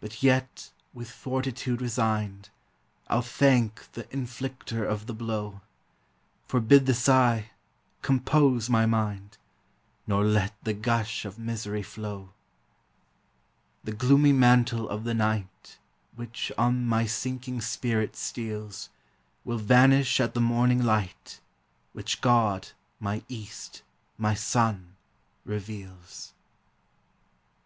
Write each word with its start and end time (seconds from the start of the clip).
But 0.00 0.12
xot, 0.12 0.70
with 0.94 1.10
fortitude 1.10 1.82
resigned, 1.82 2.48
I 3.08 3.16
'11 3.16 3.28
thank 3.28 3.92
the 3.92 4.04
intlicter 4.04 4.86
of 4.88 5.04
the 5.06 5.12
blow; 5.12 5.60
Forbid 6.46 6.86
the 6.86 6.94
sigh, 6.94 7.50
compose 8.00 8.70
my 8.70 8.86
mind, 8.86 9.36
Nor 10.06 10.24
let 10.24 10.54
the 10.64 10.72
gush 10.72 11.26
of 11.26 11.38
misery 11.38 11.82
How. 11.82 12.30
The 13.84 13.92
gloomy 13.92 14.32
mantle 14.32 14.88
of 14.88 15.04
the 15.04 15.12
night, 15.12 15.76
Which 16.16 16.50
on 16.56 16.86
my 16.86 17.04
sinking 17.04 17.60
spirit 17.60 18.16
steals, 18.16 18.88
Will 19.44 19.58
vanish 19.58 20.20
at 20.20 20.32
the 20.32 20.40
morning 20.40 20.82
light, 20.82 21.38
Which 21.92 22.22
God, 22.22 22.70
my 22.98 23.22
east, 23.28 23.82
my 24.16 24.32
sun, 24.32 24.96
reveals. 25.44 26.32